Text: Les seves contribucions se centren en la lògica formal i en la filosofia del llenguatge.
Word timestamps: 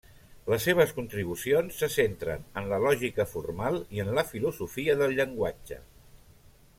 Les 0.51 0.63
seves 0.67 0.91
contribucions 0.99 1.75
se 1.81 1.89
centren 1.97 2.47
en 2.61 2.71
la 2.73 2.79
lògica 2.85 3.27
formal 3.35 3.79
i 3.99 4.03
en 4.05 4.09
la 4.21 4.27
filosofia 4.33 4.97
del 5.03 5.15
llenguatge. 5.21 5.79